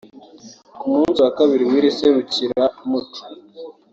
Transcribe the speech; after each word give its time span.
Ku 0.79 0.85
munsi 0.93 1.17
wa 1.23 1.31
kabiri 1.39 1.63
w’iri 1.69 1.89
serukiramuco 1.97 3.21